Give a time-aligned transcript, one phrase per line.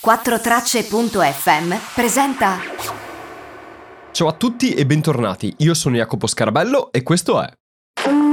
[0.00, 2.60] 4Tracce.fm presenta.
[4.12, 7.50] Ciao a tutti e bentornati, io sono Jacopo Scarabello e questo è.
[8.04, 8.30] Ivo!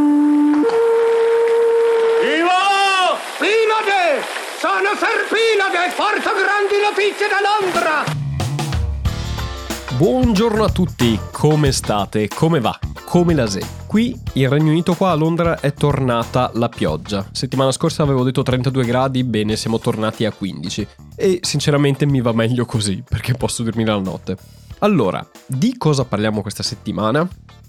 [3.40, 4.22] Pinade!
[4.60, 5.92] Sono Serpinade!
[5.96, 8.04] Porto grandi notizie da Londra!
[9.98, 12.28] Buongiorno a tutti, come state?
[12.28, 12.78] Come va?
[13.06, 13.85] Come la se?
[13.96, 17.26] Qui in Regno Unito qua a Londra è tornata la pioggia.
[17.32, 20.88] Settimana scorsa avevo detto 32 gradi, bene siamo tornati a 15.
[21.16, 24.36] E sinceramente mi va meglio così, perché posso dormire la notte.
[24.80, 27.26] Allora, di cosa parliamo questa settimana?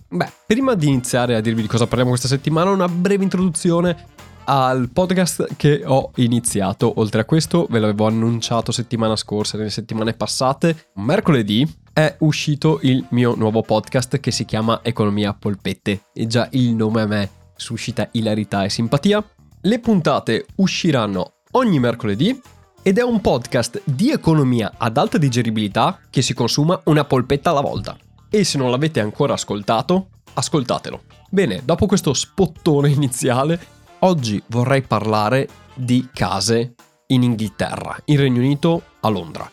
[0.08, 4.06] Beh, prima di iniziare a dirvi di cosa parliamo questa settimana, una breve introduzione
[4.46, 6.94] al podcast che ho iniziato.
[6.96, 10.90] Oltre a questo, ve l'avevo annunciato settimana scorsa, nelle settimane passate.
[10.94, 16.74] Mercoledì è uscito il mio nuovo podcast che si chiama Economia Polpette e già il
[16.74, 19.24] nome a me suscita ilarità e simpatia.
[19.62, 22.40] Le puntate usciranno ogni mercoledì
[22.82, 27.60] ed è un podcast di economia ad alta digeribilità che si consuma una polpetta alla
[27.60, 27.96] volta.
[28.30, 31.02] E se non l'avete ancora ascoltato, ascoltatelo.
[31.30, 33.58] Bene, dopo questo spottone iniziale,
[34.00, 36.74] oggi vorrei parlare di case
[37.08, 39.50] in Inghilterra, in Regno Unito, a Londra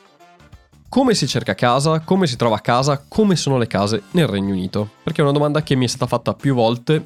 [0.93, 4.91] come si cerca casa, come si trova casa, come sono le case nel Regno Unito?
[5.01, 7.03] Perché è una domanda che mi è stata fatta più volte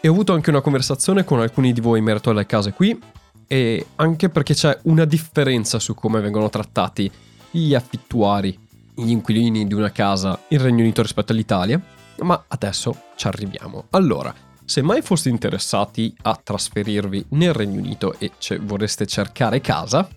[0.00, 2.98] e ho avuto anche una conversazione con alcuni di voi in merito alle case qui
[3.46, 7.10] e anche perché c'è una differenza su come vengono trattati
[7.50, 8.58] gli affittuari,
[8.94, 11.78] gli inquilini di una casa in Regno Unito rispetto all'Italia,
[12.20, 13.88] ma adesso ci arriviamo.
[13.90, 20.08] Allora, se mai foste interessati a trasferirvi nel Regno Unito e cioè, vorreste cercare casa,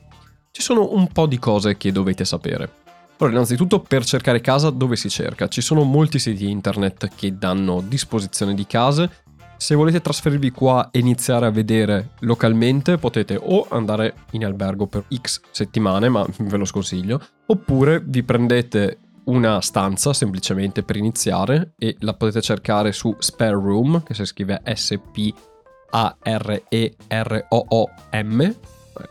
[0.52, 2.84] ci sono un po' di cose che dovete sapere.
[3.18, 5.48] Allora, innanzitutto per cercare casa dove si cerca?
[5.48, 9.24] Ci sono molti siti internet che danno disposizione di case.
[9.58, 15.06] Se volete trasferirvi qua e iniziare a vedere localmente, potete o andare in albergo per
[15.14, 21.96] X settimane, ma ve lo sconsiglio, oppure vi prendete una stanza semplicemente per iniziare e
[22.00, 25.36] la potete cercare su Spare Room, che si scrive S-P-A-R-E-R-O-O-M.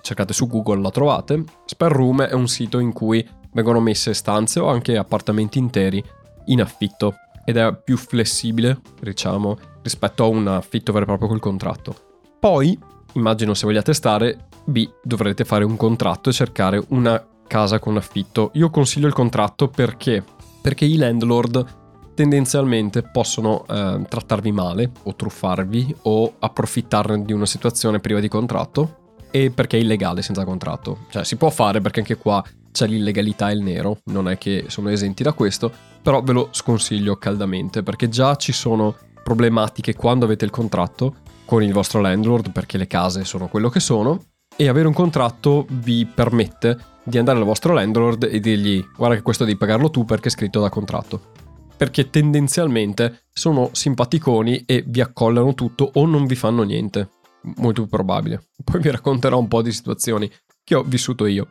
[0.01, 1.45] Cercate su Google, la trovate.
[1.65, 6.03] Spare Room è un sito in cui vengono messe stanze o anche appartamenti interi
[6.47, 11.41] in affitto ed è più flessibile, diciamo, rispetto a un affitto vero e proprio col
[11.41, 11.95] contratto.
[12.41, 12.79] Poi,
[13.13, 18.51] immagino se vogliate stare, B, dovrete fare un contratto e cercare una casa con affitto.
[18.55, 20.23] Io consiglio il contratto perché?
[20.61, 21.83] Perché i landlord
[22.15, 29.03] tendenzialmente possono eh, trattarvi male o truffarvi o approfittarne di una situazione priva di contratto
[29.31, 31.07] e perché è illegale senza contratto.
[31.11, 34.65] Cioè si può fare perché anche qua c'è l'illegalità e il nero, non è che
[34.69, 35.73] sono esenti da questo,
[36.03, 41.63] però ve lo sconsiglio caldamente perché già ci sono problematiche quando avete il contratto con
[41.63, 44.21] il vostro landlord perché le case sono quello che sono
[44.57, 49.23] e avere un contratto vi permette di andare al vostro landlord e dirgli guarda che
[49.23, 51.33] questo devi pagarlo tu perché è scritto da contratto.
[51.77, 57.11] Perché tendenzialmente sono simpaticoni e vi accollano tutto o non vi fanno niente.
[57.57, 58.49] Molto più probabile.
[58.65, 60.31] Poi vi racconterò un po' di situazioni
[60.65, 61.49] che ho vissuto io.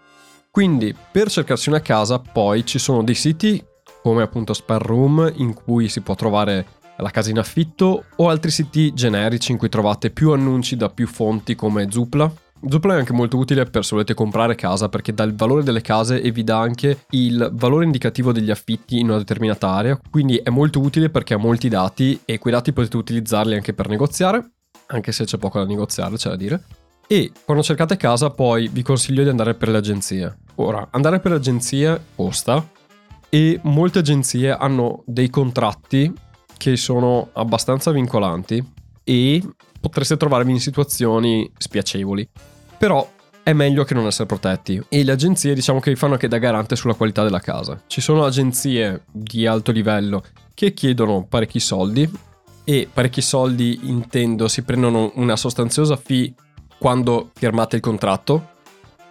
[0.50, 3.64] Quindi per cercarsi una casa poi ci sono dei siti
[4.04, 6.66] come appunto Spare Room in cui si può trovare
[6.98, 11.08] la casa in affitto o altri siti generici in cui trovate più annunci da più
[11.08, 12.32] fonti come Zupla.
[12.66, 15.82] Zupla è anche molto utile per se volete comprare casa perché dà il valore delle
[15.82, 20.38] case e vi dà anche il valore indicativo degli affitti in una determinata area, quindi
[20.38, 24.52] è molto utile perché ha molti dati e quei dati potete utilizzarli anche per negoziare,
[24.88, 26.64] anche se c'è poco da negoziare, c'è da dire.
[27.06, 30.38] E quando cercate casa poi vi consiglio di andare per le agenzie.
[30.56, 32.66] Ora, andare per le agenzie costa
[33.28, 36.14] e molte agenzie hanno dei contratti
[36.56, 38.66] che sono abbastanza vincolanti
[39.04, 39.44] e
[39.82, 42.30] potreste trovarvi in situazioni spiacevoli.
[42.84, 43.10] Però
[43.44, 46.76] è meglio che non essere protetti e le agenzie diciamo che fanno anche da garante
[46.76, 47.82] sulla qualità della casa.
[47.88, 50.22] Ci sono agenzie di alto livello
[50.54, 52.12] che chiedono parecchi soldi
[52.66, 56.34] e parecchi soldi intendo si prendono una sostanziosa fee
[56.78, 58.50] quando firmate il contratto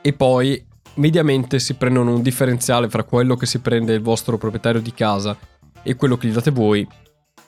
[0.02, 0.62] e poi
[0.96, 5.34] mediamente si prendono un differenziale fra quello che si prende il vostro proprietario di casa
[5.82, 6.86] e quello che gli date voi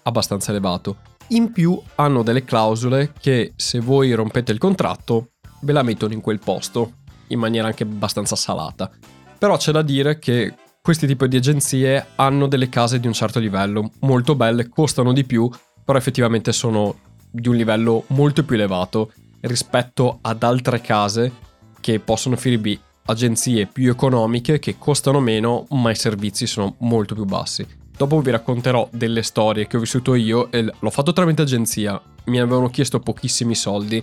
[0.04, 0.96] abbastanza elevato.
[1.28, 5.28] In più hanno delle clausole che se voi rompete il contratto
[5.64, 6.92] ve la mettono in quel posto
[7.28, 8.90] in maniera anche abbastanza salata.
[9.38, 13.38] Però c'è da dire che questi tipi di agenzie hanno delle case di un certo
[13.38, 15.50] livello, molto belle, costano di più,
[15.82, 16.96] però effettivamente sono
[17.30, 21.32] di un livello molto più elevato rispetto ad altre case
[21.80, 27.24] che possono offrirvi agenzie più economiche che costano meno ma i servizi sono molto più
[27.24, 27.66] bassi.
[27.96, 32.40] Dopo vi racconterò delle storie che ho vissuto io e l'ho fatto tramite agenzia, mi
[32.40, 34.02] avevano chiesto pochissimi soldi,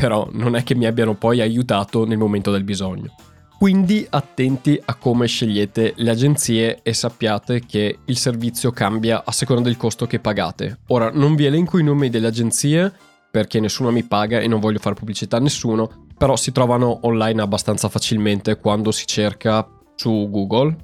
[0.00, 3.14] però non è che mi abbiano poi aiutato nel momento del bisogno.
[3.58, 9.64] Quindi attenti a come scegliete le agenzie e sappiate che il servizio cambia a seconda
[9.64, 10.78] del costo che pagate.
[10.86, 12.90] Ora, non vi elenco i nomi delle agenzie
[13.30, 17.42] perché nessuno mi paga e non voglio fare pubblicità a nessuno, però si trovano online
[17.42, 20.74] abbastanza facilmente quando si cerca su Google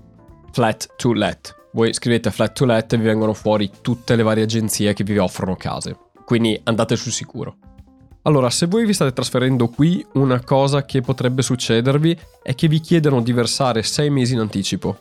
[0.53, 1.57] flat to let.
[1.73, 5.17] Voi scrivete flat to let e vi vengono fuori tutte le varie agenzie che vi
[5.17, 5.97] offrono case.
[6.27, 7.57] Quindi andate sul sicuro.
[8.27, 12.81] Allora, se voi vi state trasferendo qui, una cosa che potrebbe succedervi è che vi
[12.81, 14.99] chiedano di versare 6 mesi in anticipo.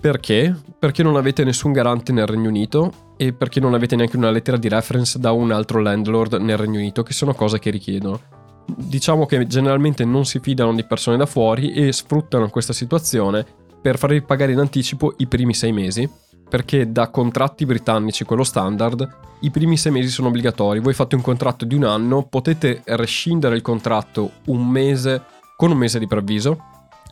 [0.00, 0.56] Perché?
[0.78, 4.56] Perché non avete nessun garante nel Regno Unito e perché non avete neanche una lettera
[4.56, 8.18] di reference da un altro landlord nel Regno Unito, che sono cose che richiedono.
[8.64, 13.44] Diciamo che generalmente non si fidano di persone da fuori e sfruttano questa situazione
[13.82, 16.10] per farvi pagare in anticipo i primi 6 mesi,
[16.52, 19.08] perché da contratti britannici, quello standard,
[19.40, 20.80] i primi sei mesi sono obbligatori.
[20.80, 25.22] Voi fate un contratto di un anno, potete rescindere il contratto un mese
[25.56, 26.58] con un mese di preavviso,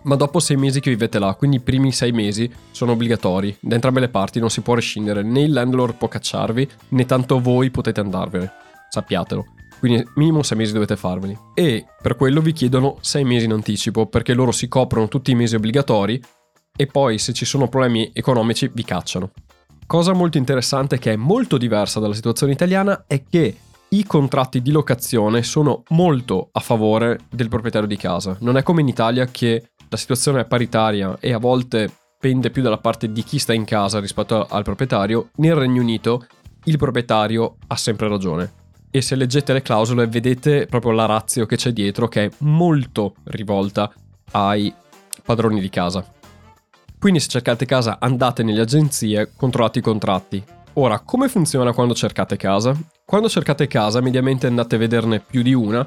[0.03, 3.57] ma dopo sei mesi che vivete là, quindi i primi sei mesi sono obbligatori.
[3.61, 7.41] Da entrambe le parti non si può rescindere, né il landlord può cacciarvi, né tanto
[7.41, 8.53] voi potete andarvene.
[8.91, 9.47] Sappiatelo.
[9.79, 11.35] Quindi minimo sei mesi dovete farveli.
[11.55, 15.35] E per quello vi chiedono sei mesi in anticipo, perché loro si coprono tutti i
[15.35, 16.21] mesi obbligatori
[16.81, 19.33] e poi se ci sono problemi economici vi cacciano.
[19.87, 23.55] Cosa molto interessante che è molto diversa dalla situazione italiana è che
[23.91, 28.35] i contratti di locazione sono molto a favore del proprietario di casa.
[28.41, 32.63] Non è come in Italia che la situazione è paritaria e a volte pende più
[32.63, 35.29] dalla parte di chi sta in casa rispetto al proprietario.
[35.35, 36.25] Nel Regno Unito
[36.65, 38.53] il proprietario ha sempre ragione.
[38.91, 43.17] E se leggete le clausole vedete proprio la razio che c'è dietro che è molto
[43.25, 43.93] rivolta
[44.31, 44.73] ai
[45.23, 46.19] padroni di casa.
[47.01, 50.45] Quindi se cercate casa andate nelle agenzie, controllate i contratti.
[50.75, 52.79] Ora, come funziona quando cercate casa?
[53.07, 55.87] Quando cercate casa mediamente andate a vederne più di una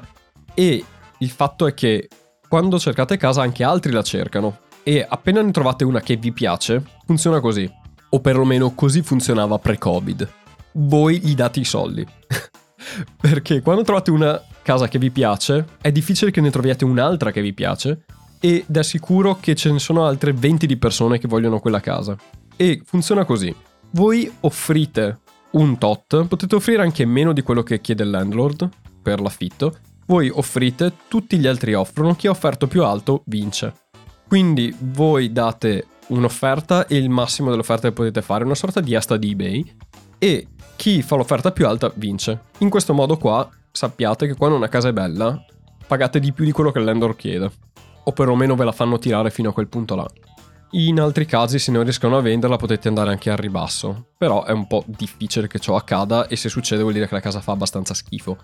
[0.52, 0.84] e
[1.18, 2.08] il fatto è che
[2.48, 6.82] quando cercate casa anche altri la cercano e appena ne trovate una che vi piace,
[7.06, 7.72] funziona così.
[8.08, 10.28] O perlomeno così funzionava pre-Covid.
[10.72, 12.04] Voi gli date i soldi.
[13.20, 17.40] Perché quando trovate una casa che vi piace, è difficile che ne troviate un'altra che
[17.40, 18.03] vi piace
[18.44, 22.14] ed è sicuro che ce ne sono altre 20 di persone che vogliono quella casa.
[22.56, 23.54] E funziona così.
[23.92, 25.20] Voi offrite
[25.52, 28.68] un tot, potete offrire anche meno di quello che chiede il landlord
[29.00, 29.78] per l'affitto.
[30.04, 33.72] Voi offrite, tutti gli altri offrono, chi ha offerto più alto vince.
[34.28, 39.16] Quindi voi date un'offerta e il massimo dell'offerta che potete fare, una sorta di asta
[39.16, 39.74] di eBay,
[40.18, 42.42] e chi fa l'offerta più alta vince.
[42.58, 45.42] In questo modo qua sappiate che quando una casa è bella,
[45.86, 47.50] pagate di più di quello che il landlord chiede
[48.04, 50.06] o perlomeno ve la fanno tirare fino a quel punto là.
[50.72, 54.08] In altri casi, se non riescono a venderla, potete andare anche al ribasso.
[54.18, 57.20] Però è un po' difficile che ciò accada e se succede vuol dire che la
[57.20, 58.36] casa fa abbastanza schifo.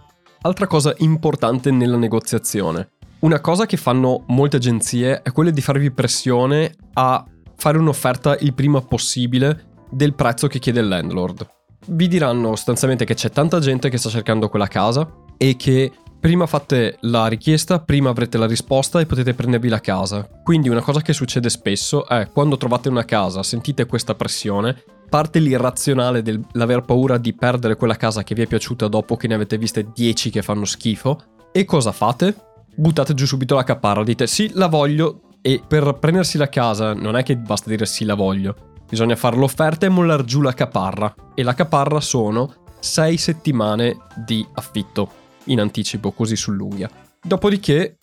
[0.42, 2.90] Altra cosa importante nella negoziazione.
[3.20, 7.24] Una cosa che fanno molte agenzie è quella di farvi pressione a
[7.56, 11.46] fare un'offerta il prima possibile del prezzo che chiede il landlord.
[11.88, 16.44] Vi diranno sostanzialmente che c'è tanta gente che sta cercando quella casa e che Prima
[16.44, 20.28] fate la richiesta, prima avrete la risposta e potete prendervi la casa.
[20.42, 25.38] Quindi una cosa che succede spesso è quando trovate una casa, sentite questa pressione, parte
[25.38, 29.56] l'irrazionale dell'aver paura di perdere quella casa che vi è piaciuta dopo che ne avete
[29.56, 31.22] viste 10 che fanno schifo.
[31.52, 32.34] E cosa fate?
[32.76, 37.16] Buttate giù subito la caparra, dite sì, la voglio e per prendersi la casa non
[37.16, 38.74] è che basta dire sì, la voglio.
[38.86, 41.14] Bisogna fare l'offerta e mollare giù la caparra.
[41.34, 43.96] E la caparra sono 6 settimane
[44.26, 46.90] di affitto in anticipo, così sull'unghia.
[47.22, 47.96] Dopodiché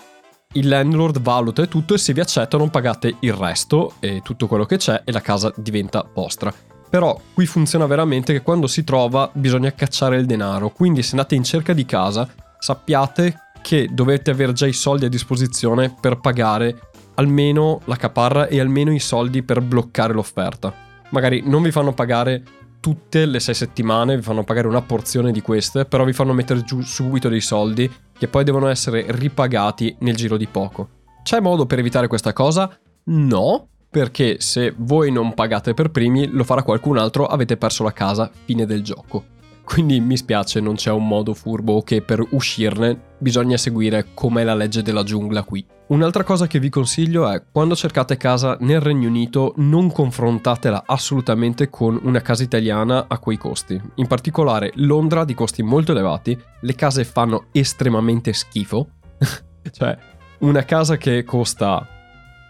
[0.53, 4.77] il landlord valuta tutto e se vi accettano pagate il resto e tutto quello che
[4.77, 6.53] c'è e la casa diventa vostra.
[6.89, 11.35] Però qui funziona veramente che quando si trova bisogna cacciare il denaro, quindi se andate
[11.35, 12.27] in cerca di casa
[12.59, 16.79] sappiate che dovete avere già i soldi a disposizione per pagare
[17.15, 20.73] almeno la caparra e almeno i soldi per bloccare l'offerta.
[21.09, 22.43] Magari non vi fanno pagare
[22.79, 26.63] tutte le sei settimane, vi fanno pagare una porzione di queste, però vi fanno mettere
[26.63, 30.89] giù subito dei soldi che poi devono essere ripagati nel giro di poco.
[31.23, 32.75] C'è modo per evitare questa cosa?
[33.05, 37.93] No, perché se voi non pagate per primi, lo farà qualcun altro, avete perso la
[37.93, 39.35] casa, fine del gioco.
[39.67, 44.55] Quindi mi spiace, non c'è un modo furbo che per uscirne bisogna seguire com'è la
[44.55, 45.63] legge della giungla qui.
[45.87, 51.69] Un'altra cosa che vi consiglio è quando cercate casa nel Regno Unito non confrontatela assolutamente
[51.69, 53.79] con una casa italiana a quei costi.
[53.95, 58.87] In particolare Londra di costi molto elevati, le case fanno estremamente schifo.
[59.69, 59.97] cioè
[60.39, 61.85] una casa che costa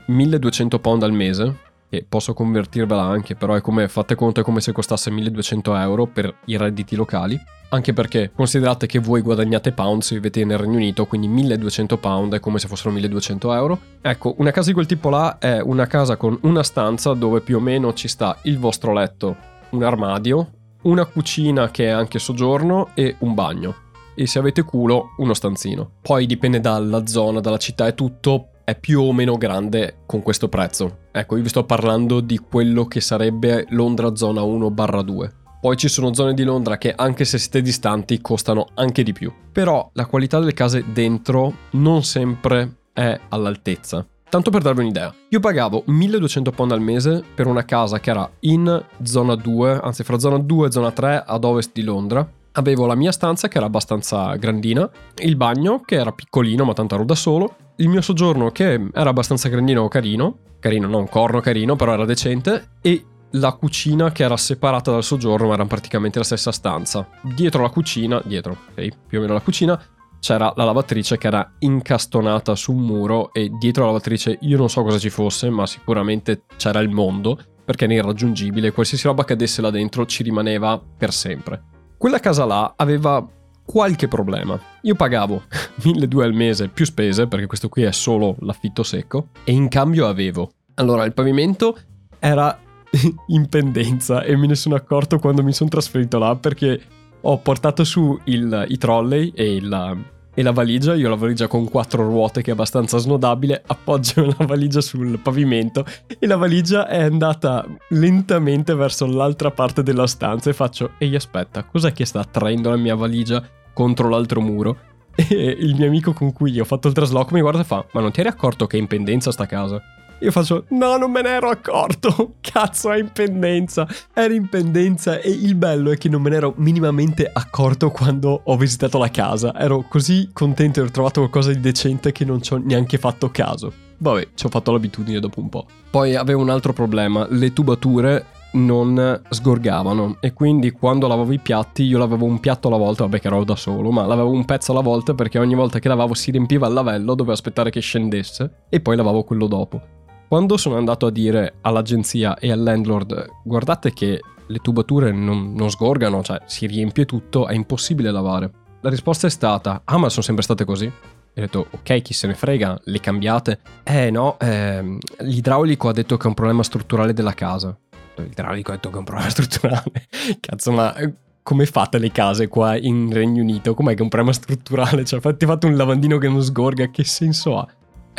[0.05, 1.65] 1200 pound al mese
[1.97, 6.05] e posso convertirvela anche, però è come, fate conto, è come se costasse 1200 euro
[6.05, 7.39] per i redditi locali.
[7.69, 12.35] Anche perché considerate che voi guadagnate pound se vivete nel Regno Unito, quindi 1200 pound
[12.35, 13.79] è come se fossero 1200 euro.
[14.01, 17.57] Ecco, una casa di quel tipo là è una casa con una stanza dove più
[17.57, 19.35] o meno ci sta il vostro letto,
[19.71, 20.51] un armadio,
[20.83, 23.75] una cucina che è anche soggiorno e un bagno.
[24.15, 25.91] E se avete culo, uno stanzino.
[26.01, 30.49] Poi dipende dalla zona, dalla città e tutto, è più o meno grande con questo
[30.49, 30.97] prezzo.
[31.13, 35.31] Ecco, io vi sto parlando di quello che sarebbe Londra zona 1-2.
[35.61, 39.31] Poi ci sono zone di Londra che anche se siete distanti costano anche di più.
[39.53, 44.05] Però la qualità delle case dentro non sempre è all'altezza.
[44.29, 48.29] Tanto per darvi un'idea, io pagavo 1200 pound al mese per una casa che era
[48.41, 52.29] in zona 2, anzi fra zona 2 e zona 3 ad ovest di Londra.
[52.51, 56.95] Avevo la mia stanza che era abbastanza grandina, il bagno che era piccolino ma tanto
[56.95, 61.75] ero da solo, il mio soggiorno che era abbastanza grandino carino, carino non corno carino
[61.75, 66.25] però era decente e la cucina che era separata dal soggiorno, ma era praticamente la
[66.25, 67.07] stessa stanza.
[67.21, 69.79] Dietro la cucina, dietro, ok, più o meno la cucina,
[70.19, 74.69] c'era la lavatrice che era incastonata su un muro e dietro la lavatrice io non
[74.69, 79.61] so cosa ci fosse, ma sicuramente c'era il mondo, perché era irraggiungibile, qualsiasi roba cadesse
[79.61, 81.63] là dentro ci rimaneva per sempre.
[81.97, 83.25] Quella casa là aveva
[83.67, 84.57] qualche problema.
[84.83, 85.43] Io pagavo
[85.83, 90.07] 1200 al mese più spese, perché questo qui è solo l'affitto secco, e in cambio
[90.07, 90.51] avevo.
[90.75, 91.77] Allora, il pavimento
[92.17, 92.57] era
[93.27, 96.81] in pendenza e me ne sono accorto quando mi sono trasferito là perché
[97.19, 100.05] ho portato su il, i trolley e, il,
[100.37, 100.93] e, la valigia.
[100.93, 103.63] Io la valigia con quattro ruote che è abbastanza snodabile.
[103.65, 105.85] Appoggio la valigia sul pavimento
[106.19, 110.49] e la valigia è andata lentamente verso l'altra parte della stanza.
[110.49, 114.77] E faccio: Ehi, aspetta, cos'è che sta attraendo la mia valigia contro l'altro muro?
[115.29, 118.01] E il mio amico con cui ho fatto il trasloco mi guarda e fa: Ma
[118.01, 119.81] non ti eri accorto che è in pendenza sta casa?
[120.19, 122.35] Io faccio, no, non me ne ero accorto.
[122.41, 123.87] Cazzo, è in pendenza.
[124.13, 128.41] Era in pendenza e il bello è che non me ne ero minimamente accorto quando
[128.43, 129.53] ho visitato la casa.
[129.55, 133.29] Ero così contento di aver trovato qualcosa di decente che non ci ho neanche fatto
[133.29, 133.71] caso.
[133.99, 135.65] Vabbè, ci ho fatto l'abitudine dopo un po'.
[135.89, 137.27] Poi avevo un altro problema.
[137.29, 142.77] Le tubature non sgorgavano e quindi quando lavavo i piatti io lavavo un piatto alla
[142.77, 145.79] volta, vabbè che ero da solo, ma lavavo un pezzo alla volta perché ogni volta
[145.79, 149.95] che lavavo si riempiva il lavello, dovevo aspettare che scendesse e poi lavavo quello dopo.
[150.27, 155.69] Quando sono andato a dire all'agenzia e al landlord guardate che le tubature non, non
[155.69, 158.51] sgorgano, cioè si riempie tutto, è impossibile lavare.
[158.81, 160.85] La risposta è stata, ah ma sono sempre state così?
[160.85, 160.91] Ho
[161.39, 163.59] detto, ok, chi se ne frega, le cambiate?
[163.83, 167.77] Eh no, eh, l'idraulico ha detto che è un problema strutturale della casa.
[168.15, 170.07] L'idraulico ha detto che è un problema strutturale.
[170.41, 173.73] Cazzo, ma eh, come fate le case qua in Regno Unito?
[173.73, 175.05] Com'è che è un problema strutturale?
[175.05, 177.67] Cioè, fate, fate un lavandino che non sgorga, che senso ha?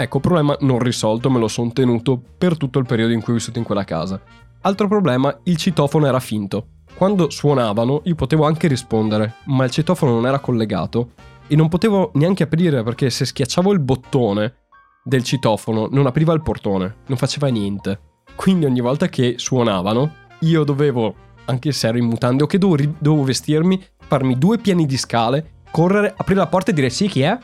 [0.00, 3.36] Ecco, problema non risolto, me lo sono tenuto per tutto il periodo in cui ho
[3.36, 4.20] vissuto in quella casa.
[4.60, 6.68] Altro problema, il citofono era finto.
[6.94, 11.14] Quando suonavano io potevo anche rispondere, ma il citofono non era collegato
[11.48, 14.66] e non potevo neanche aprire perché se schiacciavo il bottone
[15.02, 18.22] del citofono non apriva il portone, non faceva niente.
[18.36, 20.12] Quindi ogni volta che suonavano
[20.42, 21.12] io dovevo,
[21.46, 25.62] anche se ero in mutande o che dovevo, dovevo vestirmi, farmi due piani di scale,
[25.72, 27.36] correre, aprire la porta e dire sì chi è?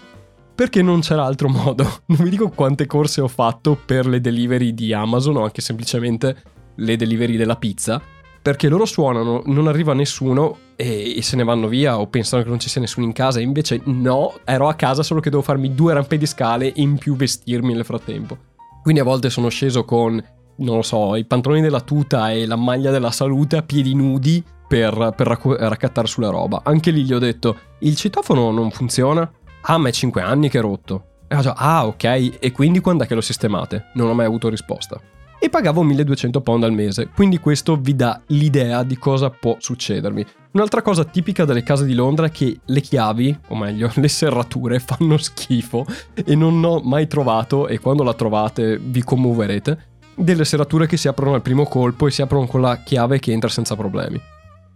[0.54, 2.02] Perché non c'era altro modo.
[2.06, 6.37] Non vi dico quante corse ho fatto per le delivery di Amazon o anche semplicemente
[6.76, 8.00] le delivery della pizza,
[8.40, 12.49] perché loro suonano, non arriva nessuno e, e, se ne vanno via o pensano che
[12.49, 15.75] non ci sia nessuno in casa, invece no, ero a casa solo che devo farmi
[15.75, 18.37] due rampe di scale e in più vestirmi nel frattempo.
[18.82, 20.23] Quindi a volte sono sceso con,
[20.56, 24.44] non lo so, i pantaloni della tuta e la maglia della salute a piedi nudi
[24.68, 26.61] per, per raccattare sulla roba.
[26.64, 29.30] Anche lì gli ho detto, il citofono non funziona?
[29.66, 31.04] Ah, ma è 5 anni che è rotto.
[31.26, 33.87] E faccio, ah, ok, e quindi quando è che lo sistemate?
[33.94, 35.00] Non ho mai avuto risposta.
[35.38, 40.25] E pagavo 1200 pound al mese, quindi questo vi dà l'idea di cosa può succedermi.
[40.52, 44.78] Un'altra cosa tipica delle case di Londra è che le chiavi, o meglio, le serrature
[44.80, 50.87] fanno schifo e non ho mai trovato, e quando la trovate vi commuoverete, delle serrature
[50.87, 53.76] che si aprono al primo colpo e si aprono con la chiave che entra senza
[53.76, 54.21] problemi.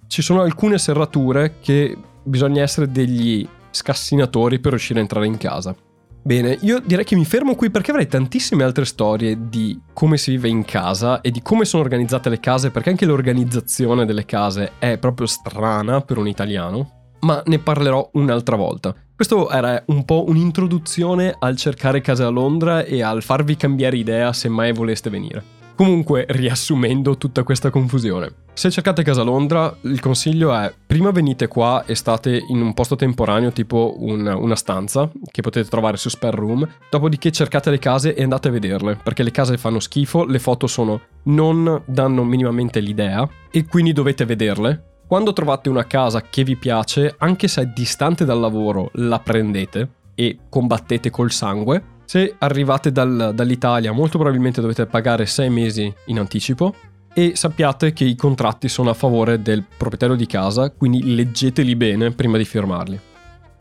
[0.06, 3.46] Ci sono alcune serrature che bisogna essere degli
[3.78, 5.74] scassinatori per riuscire a entrare in casa.
[6.22, 10.32] Bene, io direi che mi fermo qui perché avrei tantissime altre storie di come si
[10.32, 14.72] vive in casa e di come sono organizzate le case, perché anche l'organizzazione delle case
[14.78, 18.94] è proprio strana per un italiano, ma ne parlerò un'altra volta.
[19.14, 24.32] Questo era un po' un'introduzione al cercare case a Londra e al farvi cambiare idea
[24.32, 25.57] se mai voleste venire.
[25.78, 28.32] Comunque, riassumendo tutta questa confusione.
[28.52, 32.96] Se cercate casa Londra, il consiglio è prima venite qua e state in un posto
[32.96, 36.68] temporaneo, tipo un, una stanza che potete trovare su Spare Room.
[36.90, 40.66] Dopodiché cercate le case e andate a vederle, perché le case fanno schifo, le foto
[40.66, 45.02] sono non danno minimamente l'idea e quindi dovete vederle.
[45.06, 49.90] Quando trovate una casa che vi piace, anche se è distante dal lavoro, la prendete
[50.16, 56.18] e combattete col sangue se arrivate dal, dall'Italia molto probabilmente dovete pagare 6 mesi in
[56.18, 56.74] anticipo
[57.12, 62.12] e sappiate che i contratti sono a favore del proprietario di casa, quindi leggeteli bene
[62.12, 62.98] prima di firmarli.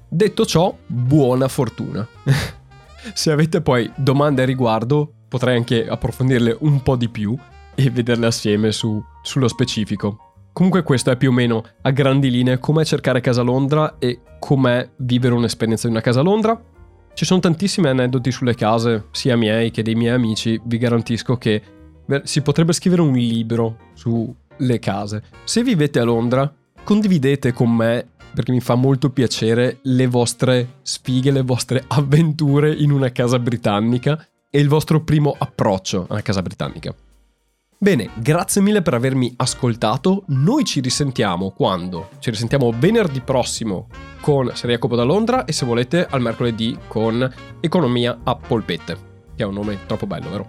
[0.07, 2.07] Detto ciò, buona fortuna.
[3.13, 7.37] Se avete poi domande a riguardo, potrei anche approfondirle un po' di più
[7.75, 10.35] e vederle assieme su, sullo specifico.
[10.53, 14.21] Comunque questo è più o meno a grandi linee com'è cercare casa a Londra e
[14.39, 16.57] com'è vivere un'esperienza di una casa a Londra.
[17.17, 21.63] Ci sono tantissimi aneddoti sulle case, sia miei che dei miei amici, vi garantisco che
[22.21, 25.23] si potrebbe scrivere un libro sulle case.
[25.43, 28.05] Se vivete a Londra, condividete con me,
[28.35, 34.23] perché mi fa molto piacere, le vostre sfighe, le vostre avventure in una casa britannica
[34.47, 36.93] e il vostro primo approccio alla casa britannica.
[37.79, 40.23] Bene, grazie mille per avermi ascoltato.
[40.29, 42.09] Noi ci risentiamo quando?
[42.17, 43.87] Ci risentiamo venerdì prossimo
[44.19, 48.97] con Serie Copo da Londra e se volete al mercoledì con Economia a Polpette,
[49.35, 50.47] che è un nome troppo bello, vero?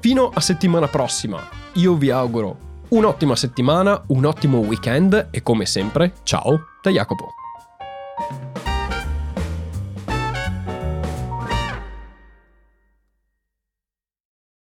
[0.00, 1.46] Fino a settimana prossima.
[1.74, 2.56] Io vi auguro
[2.88, 7.28] un'ottima settimana, un ottimo weekend e come sempre, ciao da Jacopo.